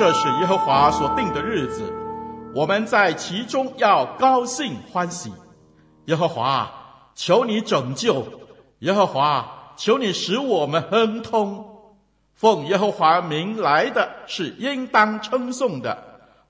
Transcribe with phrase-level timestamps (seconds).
[0.00, 1.92] 这是耶和华所定的日子
[2.54, 5.30] 我们在其中要高兴欢喜。
[6.06, 6.72] 耶和华
[7.14, 8.24] 求你拯救
[8.78, 11.66] 耶和华求你使我们亨通。
[12.32, 16.02] 奉耶和华名来的是应当称颂的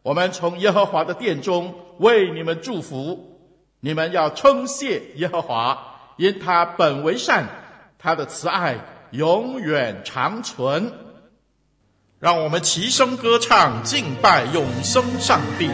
[0.02, 3.36] 我们从耶和华的殿中为你们祝福。
[3.80, 5.76] 你们要称谢耶和华
[6.18, 7.48] 因他本为善
[7.98, 8.76] 他的慈爱
[9.10, 11.09] 永远长存。
[12.20, 15.70] 让我们齐声歌唱敬拜永生上帝。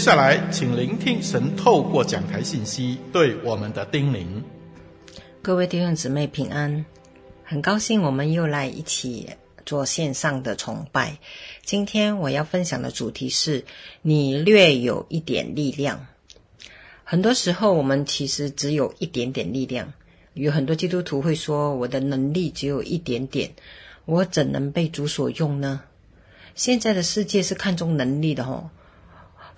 [0.00, 4.24] 下来，请聆听神透过讲台信息对我们的叮咛。
[5.42, 6.86] 各位弟兄姊妹平安，
[7.44, 9.28] 很高兴我们又来一起
[9.66, 11.18] 做线上的崇拜。
[11.66, 13.66] 今天我要分享的主题是：
[14.00, 16.06] 你略有一点力量。
[17.04, 19.92] 很多时候，我们其实只有一点点力量。
[20.32, 23.50] 有很多基督徒会说：“我的能力只有一点点，
[24.06, 25.82] 我怎能被主所用呢？”
[26.56, 28.70] 现在的世界是看重能力的吼，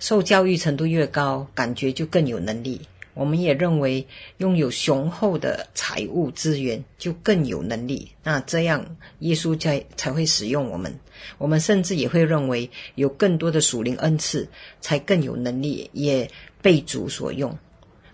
[0.03, 2.81] 受教育程度越高，感觉就更有能力。
[3.13, 4.05] 我们也认为
[4.35, 10.93] 拥有雄厚的财务资源就更有能力，那这样耶稣才才会使用我们。
[11.37, 14.45] 我们甚至也会认为有更多的属灵恩赐
[14.81, 16.29] 才更有能力，也
[16.61, 17.57] 被主所用。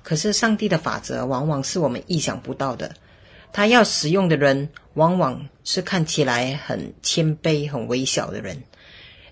[0.04, 2.94] 可是上帝的法则往往是我们意想不到的，
[3.52, 8.62] 他要使用的人往往是看起来很谦卑、很微小的人。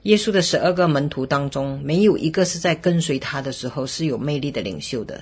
[0.07, 5.21] 耶稣的十二个门徒当中，没有一个是在跟随他的时候是有魅力的领袖的。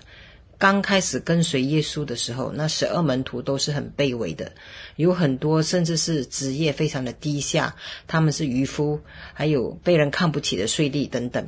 [0.60, 4.52] 刚开始跟随耶稣的时候，那十二门徒都是很卑微的，
[4.96, 9.00] 有很多甚至是职业非常的低下，他们是渔夫，
[9.34, 11.48] 还有被人看不起的税吏等等，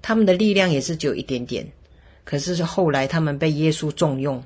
[0.00, 1.72] 他们的力量也是只有一点点。
[2.22, 4.44] 可是后来他们被耶稣重用，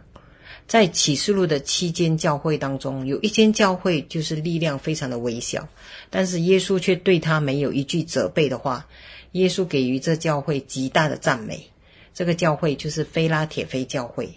[0.67, 5.69] 在启示录的七间教会当中，有一间教会就是力量非常的微小，
[6.11, 8.87] 但是耶稣却对他没有一句责备的话，
[9.33, 11.71] 耶稣给予这教会极大的赞美。
[12.13, 14.33] 这个教会就是菲拉铁非教会。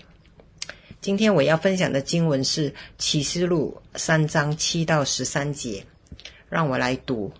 [1.01, 5.85] 今天我要分享的经文是启示录三章七到十三节，
[6.49, 7.31] 让我来读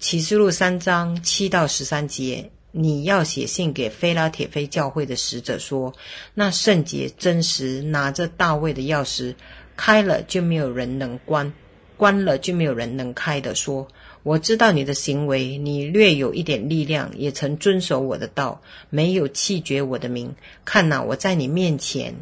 [0.00, 2.50] 启示录三章七到十三节。
[2.72, 5.94] 你要写信给菲拉铁非教会的使者说：
[6.34, 9.34] 那圣洁真实拿着大卫的钥匙，
[9.76, 11.52] 开了就没有人能关，
[11.98, 13.88] 关了就没有人能开的说。
[14.22, 20.34] 我知道你的行为，你略有一点力量，也曾遵守我的道，没有弃绝我的名。
[20.64, 22.14] 看哪，我在你面前，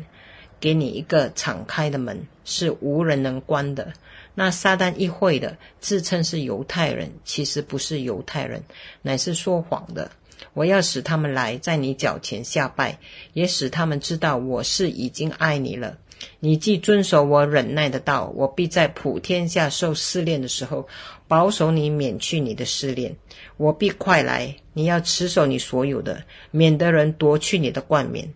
[0.59, 3.93] 给你一个敞开的门，是无人能关的。
[4.35, 8.65] 那撒旦议会的，自称是犹太人，其实不是犹太人，
[9.03, 10.11] 乃是说谎的。
[10.53, 12.99] 我要使他们来，在你脚前下拜，
[13.33, 15.99] 也使他们知道我是已经爱你了。
[16.39, 20.87] 你既遵守我忍耐的道，我必在普天下受试炼的时候，
[21.29, 23.17] 保守你免去你的试炼。
[23.57, 28.35] 我必快来，你要持守你所有的，免得人夺去你的冠冕。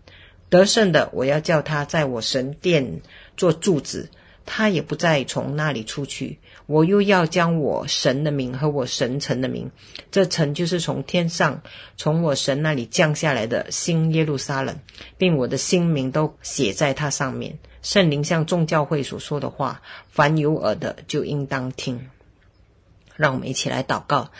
[0.49, 3.01] 得胜的，我要叫他在我神殿
[3.37, 4.09] 做柱子，
[4.45, 6.39] 他也不再从那里出去。
[6.67, 9.69] 我又要将我神的名和我神城的名，
[10.11, 11.61] 这城就是从天上
[11.95, 14.79] 从我神那里降下来的新耶路撒冷，
[15.17, 17.59] 并我的新名都写在它上面。
[17.81, 22.09] 圣灵向众教会所说的话，凡有耳的就应当听。
[23.15, 24.31] 让我们一起来祷告，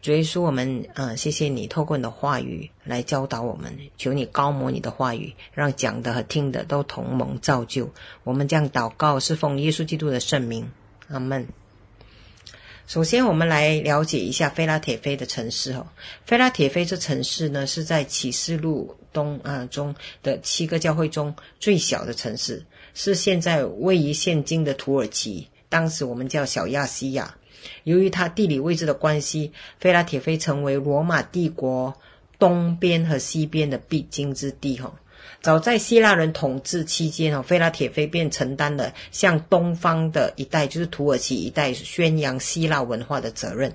[0.00, 7.90] 主耶稣，我们嗯、呃，谢谢你透过你的话语来教导我们，求你高模你的话语，让讲的和听的都同盟造就。
[8.22, 10.70] 我们这样祷告是奉耶稣基督的圣名，
[11.08, 11.46] 阿门。
[12.86, 15.88] 首先，我们来了解一下菲拉铁菲的城市哦。
[16.24, 22.64] 菲拉铁菲这城市呢，是在启示录东啊中的七个教会中最小的城市。
[22.94, 27.36] 是现在位于现今的土耳其，当时我们叫小亚细亚。
[27.82, 31.92] 由于它地理位置的关系，菲拉铁菲成为罗马帝国
[32.38, 34.78] 东边和西边的必经之地。
[34.78, 34.94] 哈，
[35.46, 43.72] 早在希腊人统治期间，哦，菲拉铁非便承担了向东方的一带，就是土耳其一带宣扬希腊文化的责任。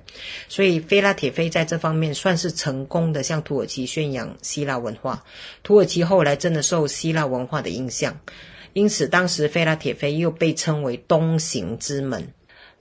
[0.50, 5.24] 所以，菲拉铁非在这方面算是成功的向土耳其宣扬希腊文化。
[5.64, 8.20] 土耳其后来真的受希腊文化的影响。
[8.74, 12.34] 因此，当时菲拉铁非又被称为东行之门。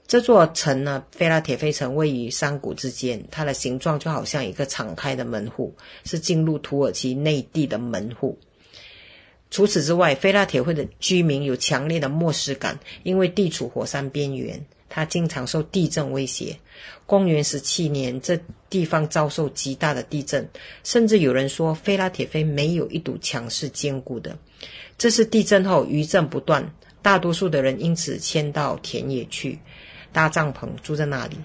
[0.05, 8.37] 这座城呢，菲拉铁非城位于山谷之间，它的形状就好像一个敞开的门户，是进入土耳其内地的门户。
[9.51, 16.57] 除此之外，菲拉铁会的居民有强烈的漠视感，因为地处火山边缘，它经常受地震威胁。
[17.05, 18.39] 公元十七年，这
[18.69, 20.49] 地方遭受极大的地震，
[20.85, 24.37] 甚至有人说，菲拉铁非没有一堵墙是坚固的。
[24.97, 29.59] 这是地震后余震不断，大多数的人因此迁到田野去
[30.13, 31.35] 搭帐篷住在那里。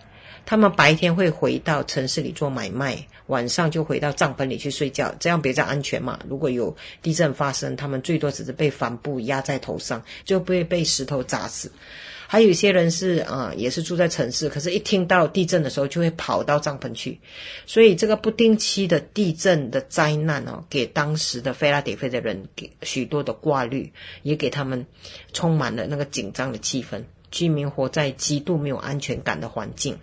[0.46, 6.20] 他们白天会回到城市里做买卖，晚上就回到帐篷里去睡觉，这样比较安全嘛。
[6.28, 11.72] 如果有地震发生，他们最多只是被帆布压在头上，就不会被石头砸死。
[12.28, 17.20] 还有一些人是啊、也是住在城市，可是，一听到地震的时候，就会跑到帐篷去。
[17.66, 24.86] 所以，这个不定期的地震的灾难哦，给当时的菲拉迪菲的人给许多的挂虑，也给他们
[25.32, 27.04] 充满了那个紧张的气氛。
[27.30, 29.98] 居民活在极度没有安全感的环境。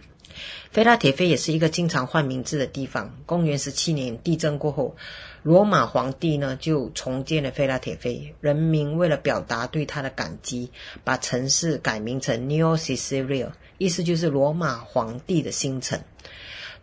[0.71, 3.17] 菲拉铁菲也是一个经常换名字的地方。
[3.25, 4.95] 公元十七年地震过后，
[5.43, 10.71] 罗马皇帝呢就重建了菲拉铁菲，人民为了表达对他的感激，
[11.03, 16.01] 把城市改名成 New Syria，意思就是罗马皇帝的新城。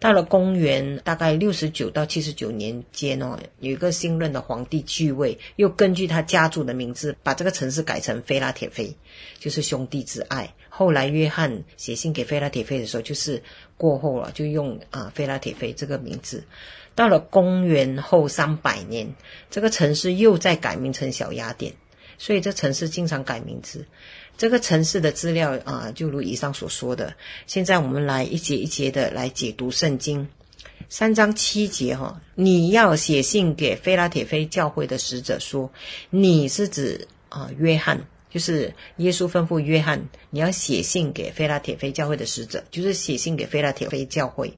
[0.00, 8.96] 到了公元大概六十九到七十九年间哦，有一个新任的皇帝继位，又根据他家族的名字，把这个城市改成菲拉铁菲，
[9.38, 10.54] 就是兄弟之爱。
[10.70, 13.42] 后来约翰写信给菲拉铁菲的时候，就是
[13.76, 16.44] 过后了，就用啊菲拉铁菲这个名字。
[16.94, 19.14] 到了公元后三百年，
[19.50, 21.74] 这个城市又再改名成小雅典，
[22.16, 23.86] 所以这城市经常改名字。
[24.40, 27.14] 这个城市的资料啊，就如以上所说的。
[27.46, 30.26] 现在我们来一节一节的来解读圣经，
[30.88, 35.70] 三章七节哈，你要写信给菲拉铁非教会的使者说，
[36.08, 44.54] 你是指啊约翰，就是耶稣吩咐约翰，你要写信给菲拉铁非教会的使者，就是写信给菲拉铁非教会。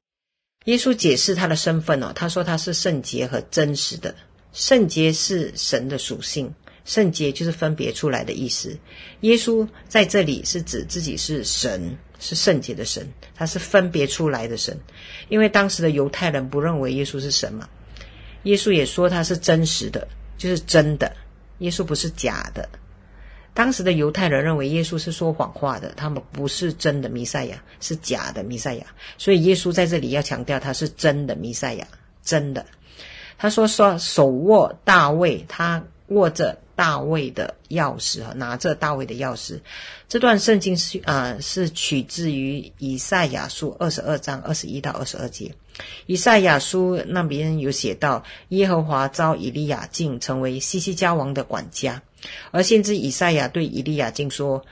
[0.67, 4.15] 耶稣解释他的身份哦，他说他是圣洁和真实的，
[4.53, 6.55] 圣洁是神的属性。
[6.85, 8.77] 圣洁就是分别出来的意思。
[9.21, 14.77] 耶稣在这里是指自己是神，是圣洁的神，他是分别出来的神。
[15.29, 17.69] 因为当时的犹太人不认为耶稣是神嘛。
[18.43, 21.15] 耶稣也说他是真实的，就是真的。
[21.59, 22.69] 耶稣不是假的。
[23.55, 28.87] 当时的犹太人认为耶稣是说谎话的，他们不是真的弥赛亚，是假的弥赛亚。
[29.19, 31.87] 所以耶稣在这里要强调他是真的弥赛亚，
[32.25, 32.67] 真的。
[33.39, 36.59] 他说说手握大卫，他握着。
[36.75, 39.61] 大卫的钥匙哈，拿着大卫的钥匙。
[40.09, 45.55] 这段圣经是啊、呃，是取自于以赛亚书二十二章二十一到二十二节。
[46.07, 52.03] 以赛亚书那边有写到，耶和华召以利亚敬成为西西家王的管家，
[52.51, 54.63] 而先知以赛亚对以利亚敬说：“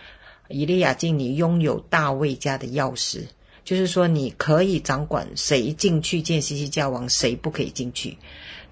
[0.49, 3.23] 以利亚敬，你拥有大卫家的钥匙，
[3.65, 8.17] 就是说你可以掌管谁进去见西西家王，谁不可以进去。”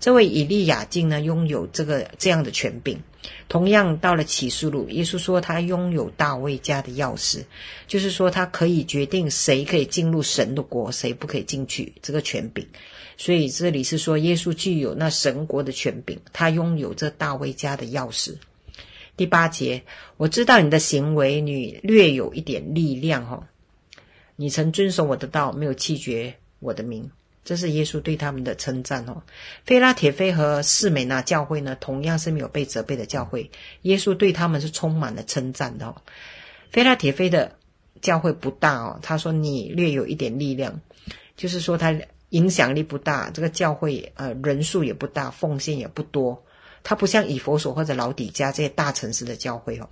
[0.00, 3.00] 这位以利亚敬呢，拥有这个这样的权柄。
[3.49, 7.42] 同样，到了启示录，耶稣说他拥有大卫家的钥匙，
[7.88, 12.64] 就是说他可以决定谁可以进入神的国，谁不可以进去这个权柄。
[13.16, 18.37] 所以这里是说，耶稣具有那神国的权柄，他拥有这大卫家的钥匙。
[19.16, 19.83] 第八节，
[20.16, 23.49] 我知道你的行为，你略有一点力量，哈，
[24.40, 27.11] 你曾遵守我的道，没有弃绝我的名。
[27.45, 29.21] 这是耶稣对他们的称赞哦。
[29.64, 33.50] 菲拉铁菲和士美拿教会呢，同样是没有被责备的教会。
[33.83, 35.97] 耶稣对他们是充满了称赞的哦。
[36.71, 37.57] 菲拉铁菲的
[38.00, 40.80] 教会不大哦，他说你略有一点力量，
[41.37, 43.30] 就是说他影响力不大。
[43.30, 46.45] 这个教会呃人数也不大，奉献也不多。
[46.85, 49.88] 他不像以佛所或者老底家这些大城市的教会哦。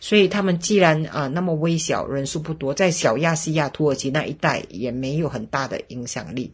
[0.00, 6.52] 所以他们既然啊、那么微小，人数不多，在小亚细亚、土耳其那一带也没有很大的影响力。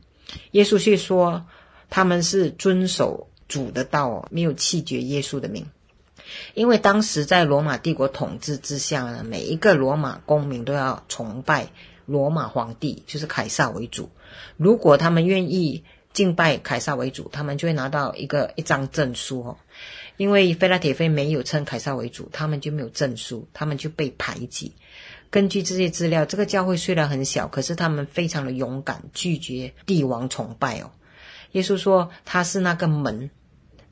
[0.51, 1.45] 耶稣却说，
[1.89, 5.67] 他们是遵守主的道，没有弃绝耶稣的名。
[6.55, 11.69] 因为当时在罗马帝国统治之下呢，每一个罗马公民都要崇拜
[12.05, 14.11] 罗马皇帝，就是凯撒为主。
[14.57, 15.85] 如果他们愿意
[16.17, 19.59] 敬拜凯撒为主，他们就会拿到一个一张证书哦。
[20.17, 24.73] 因为菲拉铁菲没有称凯撒为主，他们就没有证书，他们就被排挤。
[25.29, 30.91] 根据这些资料，这个教会虽然很小，可是他们非常的勇敢，拒绝帝王崇拜哦。
[31.53, 33.31] 耶稣说他是那个门，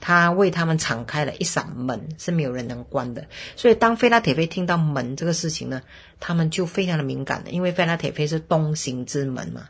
[0.00, 3.26] 他为他们敞开了一扇门，是没有人能关的。
[3.54, 5.82] 所以当菲拉铁菲听到门这个事情呢，
[6.20, 9.68] 他们就非常的敏感了，因为菲拉铁菲是东行之门嘛。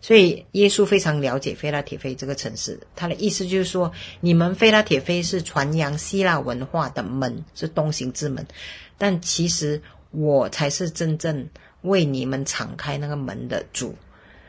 [0.00, 8.46] 所以耶稣非常了解菲拉铁菲这个城市，他的意思就是说，你们菲拉铁菲是传扬希腊文化的门，是东行之门，
[8.98, 9.80] 但其实。
[10.12, 11.48] 我才是真正
[11.82, 13.94] 为你们敞开那个门的主，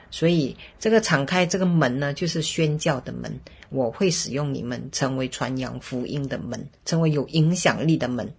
[0.09, 3.39] 所以这个敞开这个门呢，就是宣教的门。
[3.69, 8.33] 我会使用你们成为传扬福音的门，成为有影响力的门。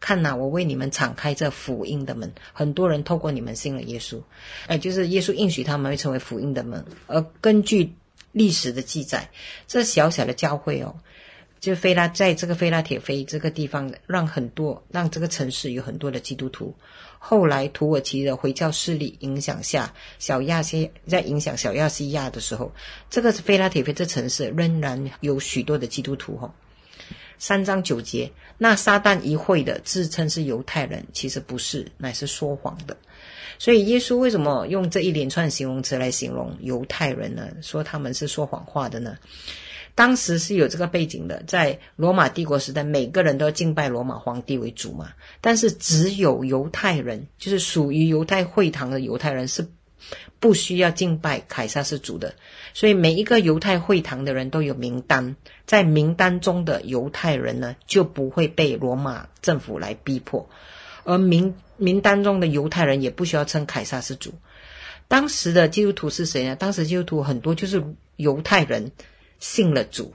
[0.00, 4.20] 看呐，我为你们敞开这福音的门，很多人透过你们信了耶稣，
[4.66, 6.84] 哎，就是耶稣应许他们会成为福音的门。
[7.06, 7.94] 而根据
[8.32, 9.30] 历史的记载，
[9.66, 10.94] 这小小的教会哦。
[11.60, 16.72] 就菲拉在这个菲拉铁菲这个地方，让很多让这个城市有很多的基督徒。
[17.18, 22.72] 后来土耳其的回教势力影响下，小亚细在影响小亚细亚的时候，
[23.10, 26.36] 这个菲拉铁菲这城市仍然有许多的基督徒。
[26.36, 26.54] 哈，
[27.38, 32.96] 三章九节，那撒旦一会的自称是犹太人，其实不是，乃是说谎的。
[33.58, 37.48] 所以耶稣为什么用这一连串形容词来形容犹太人呢？
[37.60, 39.16] 说他们是说谎话的呢？
[39.94, 45.10] 当时是有这个背景的，在罗马帝国时代，每个人都要敬拜罗马皇帝为主嘛。
[45.40, 49.66] 但是只有犹太人，就是属于犹太会堂的犹太人，是
[50.38, 52.32] 不需要敬拜凯撒是主的。
[52.74, 55.34] 所以每一个犹太会堂的人都有名单，
[55.68, 60.48] 在名单中的犹太人呢，就不会被罗马政府来逼迫，
[61.04, 64.32] 而名名单中的犹太人也不需要称凯撒是主。
[65.08, 66.56] 当时的基督徒是谁呢？
[66.56, 67.84] 当时基督徒很多就是
[68.16, 68.92] 犹太人
[69.38, 70.14] 信了主，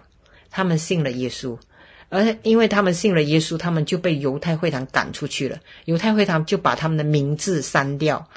[0.49, 1.57] 他们信了耶稣。
[2.09, 5.59] 而因为他们信了耶稣，他们就被犹太会堂赶出去了。
[5.85, 8.27] 犹太会堂就把他们的名字删掉。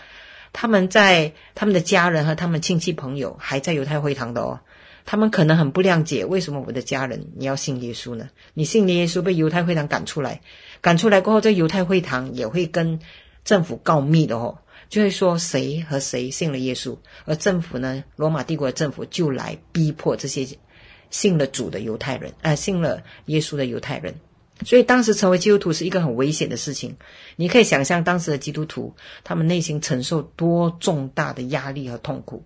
[0.52, 4.60] 他们在他们的家人和他们亲戚朋友还在犹太会堂的哦。
[5.06, 8.28] 他们可能很不谅解，为什么我的家人你要信耶稣呢？
[8.52, 10.42] 你信了耶稣被犹太会堂赶出来，
[10.82, 13.00] 赶出来过后，这犹太会堂也会跟
[13.44, 14.58] 政府告密的哦，
[14.90, 20.46] 就会说谁和谁信了耶稣，而政府呢，罗马帝国的政府就来逼迫这些。
[21.08, 24.16] 信了主的犹太人，啊、信了耶稣的犹太人，
[24.64, 26.96] 所以当时成为基督徒是一个很危险的事情。
[27.36, 32.44] 你可以想象当时的基督徒，他们内心承受多重大的压力和痛苦。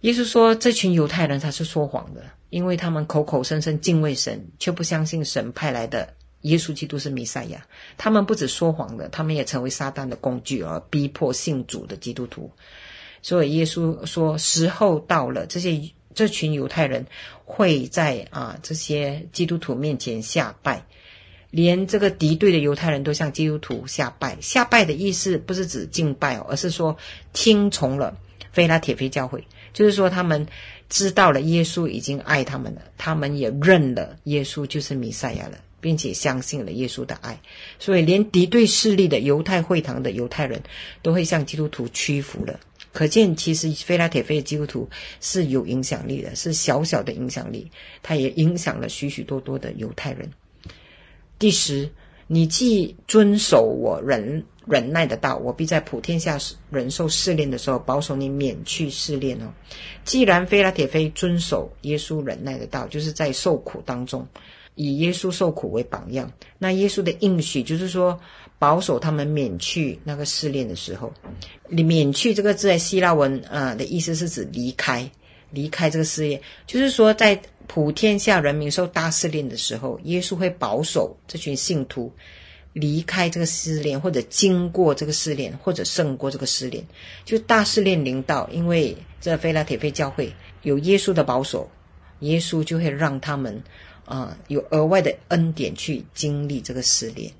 [0.00, 7.66] 耶稣说，这群犹太人他是说谎的，因为他们口口声声敬畏神，却不相信神派来的耶稣基督是弥赛亚。
[7.96, 12.50] 他们不止说谎的，他们也成为撒旦的工具，而逼迫信主的基督徒。
[13.22, 15.80] 所以耶稣说，时候到了，这些。
[16.14, 17.04] 这群犹太人
[17.44, 20.82] 会在啊这些基督徒面前下拜，
[21.50, 24.34] 连这个敌对的犹太人都向基督徒下拜。
[24.40, 26.96] 下拜的意思不是指敬拜哦，而是说
[27.34, 28.16] 听从了
[28.50, 30.46] 非拉铁非教会，就是说他们
[30.88, 37.38] 知道了耶稣已经爱他们了，他们也认了耶稣就是弥赛亚了，并且相信了耶稣的爱。
[37.78, 40.62] 所以连敌对势力的犹太会堂的犹太人
[41.02, 42.58] 都会向基督徒屈服了。
[42.94, 44.88] 可见，其实菲拉铁非的基督徒
[45.20, 47.70] 是有影响力的，是小小的影响力，
[48.02, 50.30] 他也影响了许许多多的犹太人。
[51.38, 51.90] 第十，
[52.26, 56.38] 你既遵守我人忍耐的道，我必在普天下
[56.70, 59.52] 人受试炼的时候保守你免去试炼哦。
[60.04, 64.26] 既然菲拉铁非遵守耶稣忍耐的道，就是在受苦当中
[64.74, 68.18] 以耶稣受苦为榜样，那耶稣的应许就是说。
[68.58, 71.12] 保守他们免去那个试炼的时候，
[71.68, 75.10] 免去这个字在希腊文啊、呃、的意思是指离开，
[75.50, 82.10] 离开这个试炼，就是说在普天下人民受大试炼的时候，耶稣会保守这群信徒
[82.78, 86.84] 离开这个试炼，或者经过这个试炼，或者胜过这个试炼。
[87.24, 91.70] 就大试炼临到，因为这非拉铁非教会有耶稣的保守，
[92.20, 93.62] 耶稣就会让他们
[94.04, 97.32] 啊、有额外的恩典去经历这个试炼。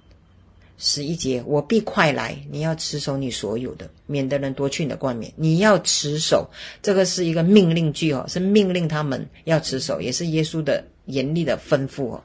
[0.78, 5.30] 十一节，我必快来，你要持守你所有的，免得人夺去你的冠冕。
[5.36, 6.48] 你要持守，
[6.80, 12.24] 这个是一个命令句哦，是命令他们要持守，也是耶稣的严厉的吩咐哦。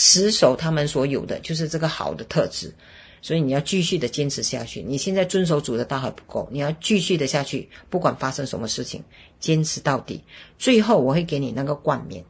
[0.00, 2.72] 持守他们所有的，就是这个好的特质。
[3.20, 4.80] 所以你要继续的坚持下去。
[4.80, 9.02] 你现在遵守主的道还不够，你要继续的下去，不管发生什么事情，
[9.40, 10.22] 坚持到底。
[10.56, 12.24] 最后我会给你那个冠冕。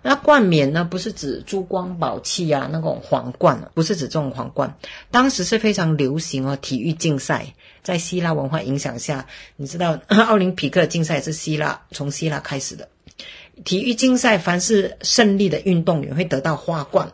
[0.00, 4.78] 那冠冕呢，不是指珠光宝气啊，那种皇冠，不是指这种皇冠。
[5.10, 7.52] 当时是非常流行哦，体育竞赛
[7.82, 12.88] 在希腊文化影响下，你知道 奥林匹克竞赛是希腊从希腊开始的。
[13.64, 17.12] 体育竞赛，凡是胜利的运动员会得到花冠。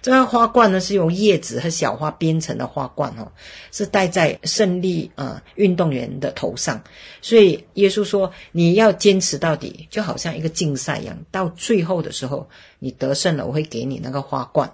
[0.00, 3.30] 这个花冠呢，是用叶子和小花编成的花冠哦，
[3.70, 6.82] 是戴在胜利啊、呃、运动员的头上。
[7.20, 14.72] 所以耶稣说，你要坚持到底，就好像一个竞赛一样，到最后的时候你得胜了，我会给你那个花冠。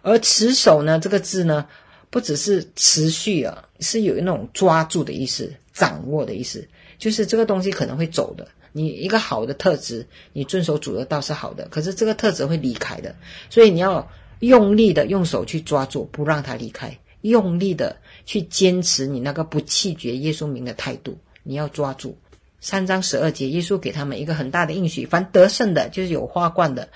[0.00, 1.66] 而持守呢，这个字呢，
[2.08, 6.66] 不只是持续啊，是有那种抓住的意思，掌握的意思，
[6.96, 8.48] 就是这个东西可能会走的。
[8.76, 13.14] 你一个好的特质，你遵守主的道是好的，可是这个特质会离开的，
[13.48, 14.06] 所以你要
[14.40, 22.18] 用力的用手去抓住，不让它离开，用力的去坚持你那个不弃绝耶稣名的态度，你要抓住。
[22.60, 26.90] 三章十二节，耶稣给他们一个很大的应许：凡得胜的，就是有花冠的，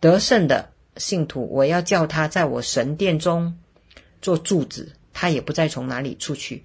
[0.00, 3.58] 得胜的信徒，我要叫他在我神殿中
[4.22, 6.64] 做柱子，他也不再从哪里出去。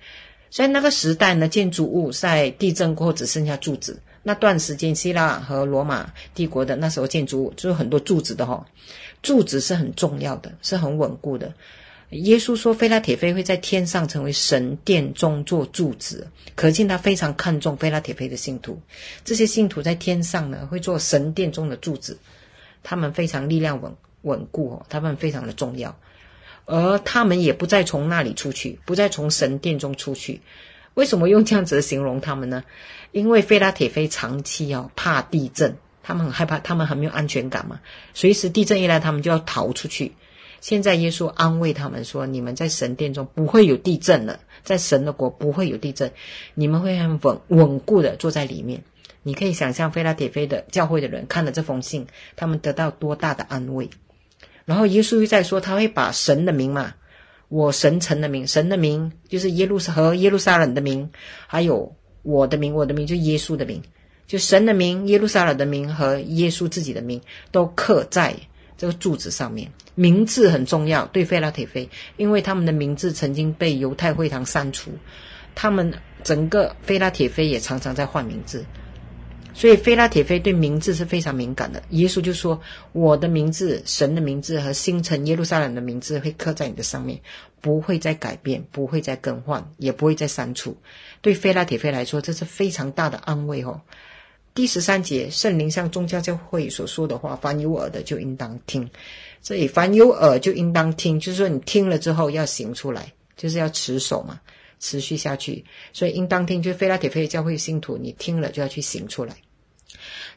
[0.56, 4.00] 所以那个时代呢，建筑物在地震过后只剩下柱子。
[4.24, 8.66] 那段时间，希腊和罗马帝国的那时候建筑物就是很多柱子的哈，
[9.22, 11.54] 柱子是很重要的，是很稳固的。
[12.12, 18.80] 耶稣说，菲拉铁非会在天上成为神殿中做柱子，可见他非常看重菲拉铁非的信徒。
[19.26, 22.18] 这些信徒在天上呢，会做神殿中的柱子，
[22.82, 25.94] 他们非常力量稳稳固哦，他们非常的重要，
[26.66, 30.42] 而他们也不再从那里出去，不再从神殿中出去。
[30.96, 32.64] 为什么用这样子的形容他们呢？
[33.12, 37.80] 因为菲拉铁非长期哦怕地震，他们很害怕，他们很没有安全感嘛。
[38.14, 40.14] 随时地震一来，他们就要逃出去。
[40.62, 46.12] 现在耶稣安慰他们说：“你们在神殿中不会有地震了，在神的国不会有地震，
[46.56, 48.84] 你们会很稳稳固的坐在里面。”
[49.22, 53.90] 你可以想象，菲拉铁非的教会的人看了这封信，他们得到多大的安慰。
[54.66, 56.94] 然后耶稣又在说，他会把神的名嘛，
[57.50, 61.10] 我神城的名，神的名就是耶路和耶路撒冷的名，
[61.48, 63.82] 还有我的名，我的名就耶稣的名，
[64.26, 68.36] 就神的名、耶路撒冷的名和耶稣自己的名都刻在
[68.76, 69.72] 这个柱子上面。
[69.94, 74.92] 名字很重要，对非拉铁非，因为他们的名字曾经被犹太会堂删除，
[75.54, 78.66] 他们整个非拉铁非也常常在换名字。
[79.58, 81.82] 所以，菲拉铁非对名字是非常敏感的。
[81.92, 82.60] 耶稣就说
[82.92, 87.18] ：“我的名字、神的名字和新城耶路撒冷的名字会刻在你的上面，
[87.62, 90.76] 不会再改变，不会再更换，也不会再删除。”
[91.22, 93.80] 对菲拉铁非来说，这是非常大的安慰哦。
[94.54, 98.90] 第十三节，圣灵向宗教教会所说的话，凡有耳的就应当听。
[99.42, 104.42] 所以，凡有耳就应当听，就是说你听了之后要行出来，就是要持守嘛，
[104.82, 105.64] 持续下去。
[105.94, 109.34] 所以，应当听，就是非拉铁非教会信徒，你听了就要去行出来。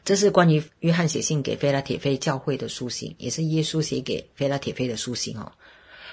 [0.09, 5.51] 这是关于约翰写信给菲拉铁非教会的书信，也是耶稣写给菲拉铁非的书信哦。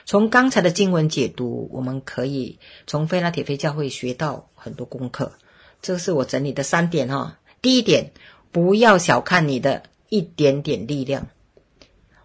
[0.04, 5.32] 从刚才的经文解读，我们可以从菲拉铁非教会学到很多功课。
[5.80, 7.38] 这是我整理的三点哈。
[7.62, 8.12] 第一点，
[8.52, 11.28] 不要小看你的一点点力量。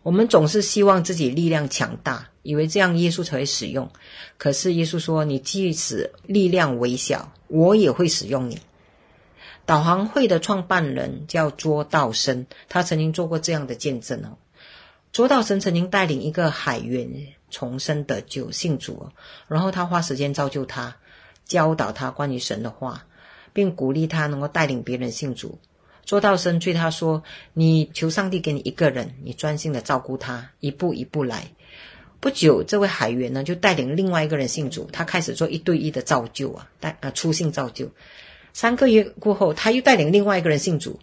[0.04, 3.90] 我们总是希望自己力量强大，以为这样耶稣才会使用。
[4.38, 8.60] 可是耶稣说：“你即使力量微小，我也会使用你。”
[9.72, 14.36] 导航会的创办人叫卓道生，他曾经做过这样的见证哦。
[15.14, 19.08] 卓道生曾经带领一个海员重生得救信主，
[19.48, 20.98] 然后他花时间造就他，
[21.46, 23.06] 教导他关于神的话，
[23.54, 25.58] 并鼓励他能够带领别人信主。
[26.04, 27.24] 卓道生对他说
[27.56, 31.48] ：“你求上帝给你一个人，你专心的照顾他，一步一步来。”
[32.20, 37.90] 不久，这位海员呢就带领另外一个人信主，他开始做一对一的造就啊，带啊初信造就。
[38.54, 41.00] 三个月过后，他又带领另外一个人信主，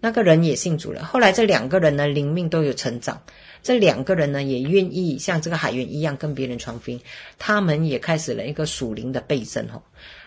[0.00, 1.04] 那个人也信主了。
[1.04, 3.22] 后来这两个人呢，灵命都有成长。
[3.60, 7.00] 这两个人呢，也愿意像这个海员一样跟别人传福音。
[7.38, 9.82] 他们也开始了一个属灵的倍增哦。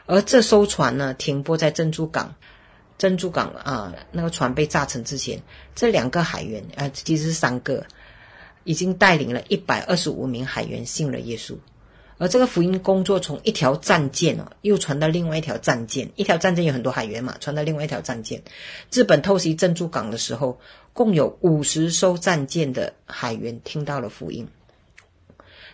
[0.06, 2.36] 而这艘船呢，停泊在珍珠港，
[2.98, 5.42] 珍珠港啊，那个船被炸沉之前，
[5.74, 7.86] 这两个海员啊，其实是三个，
[8.66, 11.56] 已经带领了一百二十五名海员信了耶稣。
[12.22, 18.44] 而这个福音工作从一条战舰哦，又传到另外一条战舰，一条战舰有很多海员嘛，传到另外一条战舰。
[18.92, 20.60] 日本偷袭珍珠港的时候，
[20.94, 24.48] 共有五十艘战舰的海员听到了福音。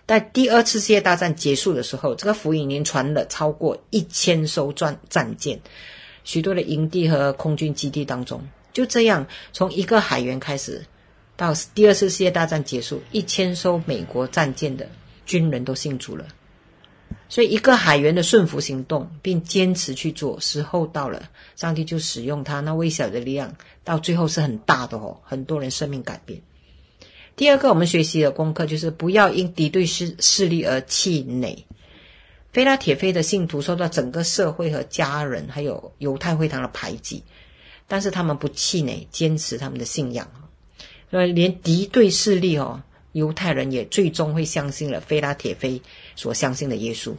[0.06, 5.60] 在第二次世界大战结束的时候，这个福音已经传了超过一千艘战战舰，
[6.24, 10.86] 许多的营地和空军基地当中，就这样从一个海员开始，
[11.36, 14.88] 到第二次世界大战结束，一千艘美国战舰的
[15.26, 16.26] 军人都信主了。
[17.30, 26.42] 所以，一个海员的顺服行动，并坚持去做，时候到了，上帝就使用他那微小的力量，到最后是很大的哦，很多人生命改变。
[27.36, 31.66] 第二个，我们学习的功课就是不要因敌对势势力而气馁。
[32.54, 37.24] 菲拉铁菲的信徒受到整个社会和家人，还有犹太会堂的排挤，
[37.88, 40.28] 但是他们不气馁，坚持他们的信仰。
[41.12, 42.82] 所以，连敌对势力哦。
[43.18, 45.82] 犹太人也最终会相信了菲拉铁非
[46.16, 47.16] 所相信的耶稣。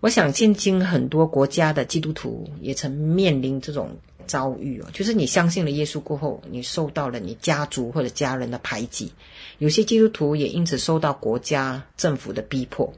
[0.00, 3.96] 我想，现今很多国家的基督徒也曾面临这种
[4.26, 9.12] 遭遇哦，就是你相信了耶稣过后，你受到了你家族或者家人的排挤，
[9.56, 12.92] 有些基督徒也因此受到国家政府的逼迫。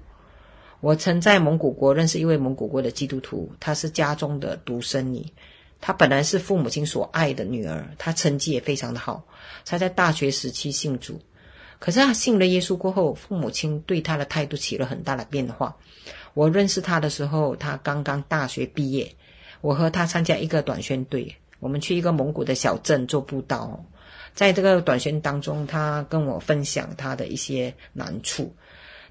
[0.81, 5.25] 我曾在蒙古国认识一位蒙古国的基督徒，她是家中的独生女，
[5.81, 9.25] 她本来是父母亲所爱的女儿，她成绩也非常的好，
[9.65, 11.21] 她在大学时期信主。
[11.83, 15.77] 可是他信了耶稣过后，父母亲对他的态度起了很大的变化。
[16.33, 19.13] 我认识他的时候，他刚刚大学毕业。
[19.61, 23.85] 我和他参加一个短宣队，我们去一个蒙古的小镇做布道。
[24.33, 28.55] 在这个短宣当中，他跟我分享他的一些难处。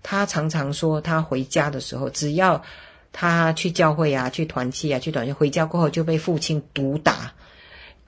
[0.01, 2.63] 他常常说，他回家的时候，只要
[3.11, 7.33] 他去教会啊、去团契啊、去短宣，回家过后就被父亲毒打。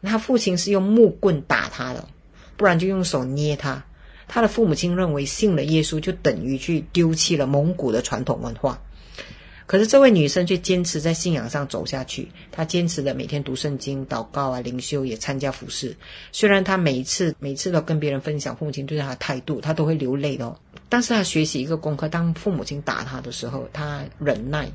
[0.02, 2.08] 他父亲是用木棍打他的，
[2.56, 3.84] 不然就用手捏他。
[4.28, 8.82] 他的父母亲认为信了耶稣就等于去丢弃了蒙古的传统文化，
[9.66, 12.30] 可是这位女生却坚持在信仰上走下去。
[12.52, 15.96] 她坚持的每天读圣经、祷告啊、灵修，也参加服事。
[16.32, 20.58] 虽然她每一次每次都跟别人分享父母亲对她的态度，她都会流泪的哦。
[20.90, 24.70] 但是她学习一个功课：当父母亲打她的时候，她忍耐，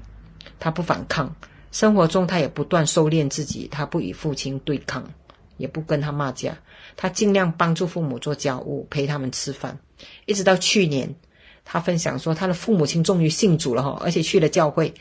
[0.58, 1.34] 她不反抗。
[1.72, 5.04] 生活中，她也不断收敛自己，她不与父亲对抗。
[5.58, 6.56] 也不跟他骂架，
[7.00, 9.78] 他尽量帮助父母做家务，陪他们吃饭。
[10.26, 11.14] 一直到去年，
[11.64, 14.92] 他分享说，他的父母亲终于信主了哈，而且去了教会，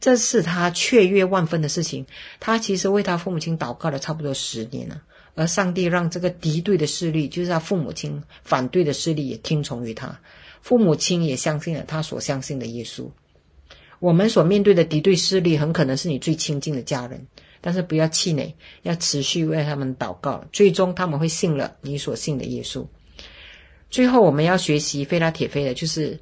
[0.00, 2.04] 这是他雀跃万分的事情。
[2.40, 5.00] 他其实为他父母亲祷告了差不多十年了，
[5.36, 10.18] 而上帝让这个敌对的势力，就是他父母亲反对的势力，也听从于他，
[10.60, 13.08] 父母亲也相信了他所相信的耶稣。
[14.00, 17.24] 我们所面对的敌对势力，很可能是你最亲近的家人。
[17.66, 22.84] 但是不要气馁，要持续为他们祷告，最终他们会信了你所信的耶稣。
[23.88, 26.20] 最后，我们要学习菲拉铁非的，就是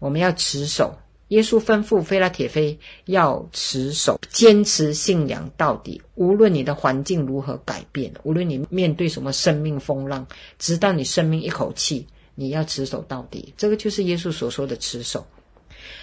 [0.00, 6.02] 我们要持守耶稣吩咐菲拉铁非要持守，坚持信仰到底。
[6.16, 10.26] 无论你的环境如何改变，无论你面对什么生命风浪，
[10.58, 13.54] 直到你生命一口气，你要持守到底。
[13.56, 15.24] 这个就是耶稣所说的持守。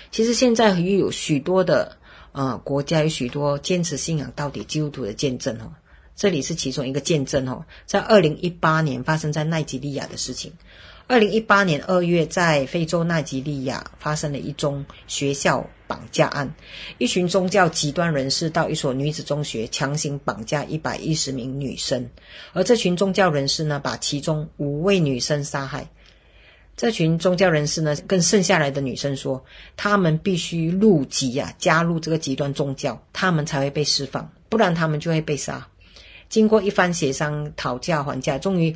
[0.10, 1.99] 其实现在也有许多的。
[2.40, 5.74] 啊、呃，国家有许多坚持信仰到底基督徒的见证哦，
[6.16, 7.66] 这里是其中一个见证哦。
[7.86, 10.54] 在二零一八年发生在奈及利亚的事情，
[11.08, 16.56] 二零一八年二月，在非洲奈及利亚发生了一宗学校绑架案，
[16.98, 22.10] 一群宗教极端人士到一所女子中学强行绑架一百一十名女生，
[22.54, 25.90] 而这群宗教人士呢，把其中五位女生杀害。
[26.80, 29.44] 这群宗教人士呢，跟剩下来的女生说，
[29.76, 35.68] 他们必须入籍呀加入这个极端宗教，他们才会被释放，不然他们就会被杀。
[36.30, 38.74] 经过一番协商、讨价还价，终于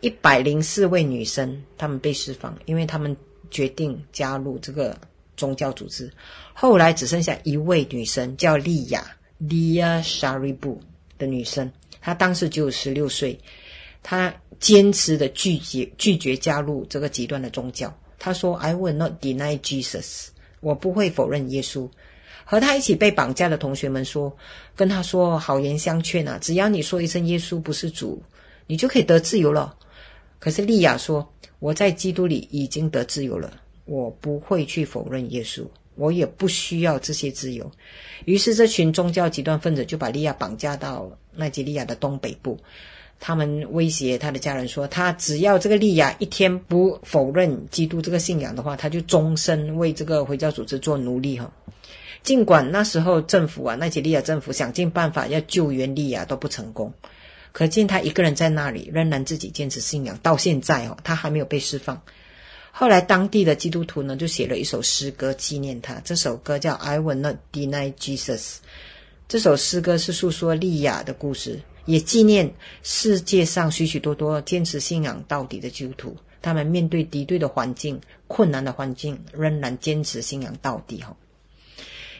[0.00, 3.16] 一百零四位女生她们被释放，因为他们
[3.48, 4.98] 决定加入这个
[5.36, 6.12] 宗教组织。
[6.52, 9.06] 后来只剩下一位女生，叫利亚
[9.38, 10.80] 利亚沙瑞布
[11.16, 13.38] 的女生，她当时只有十六岁。
[14.08, 17.92] 他坚持的拒绝拒绝加入这个极端的宗教。
[18.20, 20.28] 他说：“I will not deny Jesus，
[20.60, 21.90] 我不会否认耶稣。”
[22.46, 24.32] 和他一起被绑架的同学们说
[24.76, 28.22] ：“跟他说好言相劝啊，只要你说一声耶稣不是主，
[28.68, 29.74] 你就可以得自由了。”
[30.38, 35.66] 可是利亚说：“我在基督里已经得自由了，我不会去否认耶稣，
[35.96, 37.68] 我也不需要这些自由。”
[38.24, 42.56] 于是这群宗教极端分子就把利亚绑架到奈及利亚的东北部。
[43.18, 51.50] 他们威胁他的家人说，他只要这个利亚一天不否认基督这个信仰的话，他就终身为这个回教组织做奴隶哈。
[52.22, 56.92] 尽管那时候政府啊，奈及利亚政府想尽办法要救援利亚都不成功，
[57.52, 62.02] 可见他一个人在那里仍然自己坚持信仰，到现在哦，他还没有被释放。
[62.72, 68.38] 后来当地的基督徒呢，就写了一首诗歌纪念他，这首歌叫《I Will Not Deny Jesus》。
[69.28, 71.60] 这首诗歌是诉说利亚的故事。
[71.86, 81.00] 也纪念世界上许许多多坚持信仰到底的基督徒，他们面对敌对的环境、困难的环境，仍然坚持信仰到底。
[81.00, 81.16] 哈，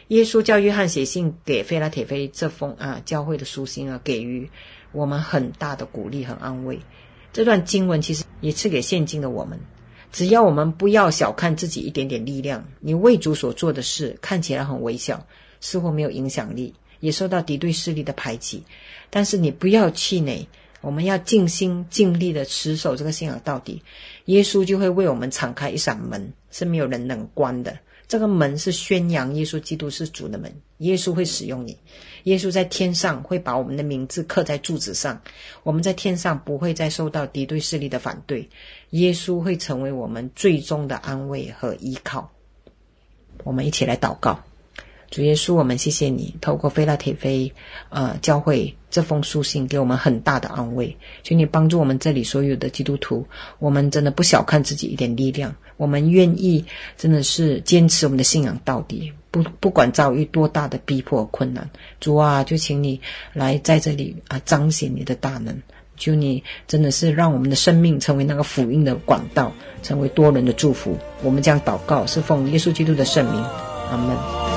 [0.07, 4.49] 耶稣叫约翰写信给菲拉铁非这封啊教会的书信啊，给予
[4.93, 6.79] 我们很大的鼓励和安慰。
[7.33, 9.59] 这段经文其实也赐给现今的我们，
[10.13, 15.27] 只要我们不要小看自己一点点力量，你为主所做的事看起来很微小，
[15.59, 16.73] 似乎没有影响力。
[16.99, 18.63] 也受到敌对势力的排挤，
[19.09, 20.47] 但是你不要气馁，
[20.81, 23.81] 我们要尽心尽力的持守这个信仰到底，
[24.25, 27.77] 耶稣就会为我们敞开一扇门，是没有人能关的。
[28.07, 31.77] 这个门是宣扬耶稣基督是主的门，耶稣会使用你，
[32.23, 35.21] 耶稣在天上会把我们的名字刻在柱子上，
[35.63, 38.49] 我们在天上不会再受到敌对势力的反对，
[38.91, 42.31] 耶稣会成为我们最终的安慰和依靠。
[43.43, 44.41] 我们一起来祷告。
[45.09, 47.51] 主耶稣，我们谢谢你，透过菲拉铁菲，
[47.89, 50.95] 呃，教会这封书信给我们很大的安慰。
[51.23, 53.25] 请你帮助我们这里所有的基督徒，
[53.59, 56.65] 我们真的不小看自己一点力量，我们愿意
[56.97, 61.69] 真的是坚持我们的信仰到底，不不管遭遇多大的逼迫困难。
[62.01, 62.99] 主啊，就请你
[63.31, 65.55] 来在这里啊彰显你的大能，
[65.95, 70.97] 求你真的是让我们的生命成为那个福音的管道，成为多人的祝福。
[71.23, 73.41] 我们将祷告是奉耶稣基督的圣名，
[73.89, 74.56] 阿门。